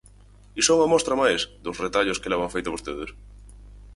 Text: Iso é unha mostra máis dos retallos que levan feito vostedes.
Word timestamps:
Iso 0.61 0.69
é 0.73 0.77
unha 0.77 0.91
mostra 0.93 1.19
máis 1.21 1.41
dos 1.63 1.79
retallos 1.85 2.19
que 2.21 2.31
levan 2.33 2.53
feito 2.55 2.73
vostedes. 2.75 3.09